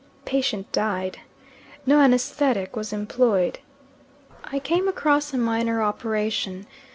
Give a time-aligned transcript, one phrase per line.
[0.25, 1.19] Patient died.
[1.85, 3.59] No anaesthetic was employed.
[4.43, 6.65] I came across a minor operation.